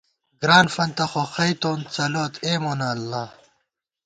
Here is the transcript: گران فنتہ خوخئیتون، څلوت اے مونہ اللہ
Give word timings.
گران 0.41 0.65
فنتہ 0.75 1.05
خوخئیتون، 1.11 1.79
څلوت 1.95 2.33
اے 2.45 2.53
مونہ 2.61 2.87
اللہ 2.95 3.25